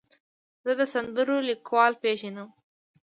[0.63, 2.49] زه د سندرو لیکوال پیژنم.